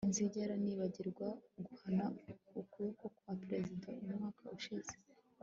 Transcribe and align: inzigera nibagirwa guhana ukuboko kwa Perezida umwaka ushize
inzigera 0.07 0.53
nibagirwa 0.63 1.27
guhana 1.65 2.05
ukuboko 2.61 3.05
kwa 3.17 3.33
Perezida 3.45 3.87
umwaka 4.03 4.43
ushize 4.57 4.95